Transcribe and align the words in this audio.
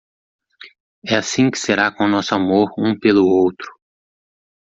É 1.05 1.15
assim 1.15 1.51
que 1.51 1.59
será 1.59 1.91
com 1.95 2.07
nosso 2.07 2.33
amor 2.33 2.71
um 2.75 2.97
pelo 2.97 3.23
outro. 3.23 3.71